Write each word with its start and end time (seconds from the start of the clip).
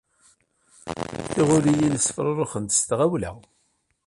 Tiɣuliyin 1.31 1.95
ttefruruxent 1.97 2.75
s 2.79 2.81
tɣawla. 2.89 3.31